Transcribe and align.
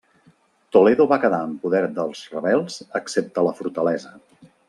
Toledo 0.75 1.05
va 1.11 1.19
quedar 1.25 1.41
en 1.49 1.53
poder 1.65 1.83
dels 1.99 2.23
rebels 2.37 2.81
excepte 3.01 3.47
la 3.51 3.55
fortalesa. 3.61 4.15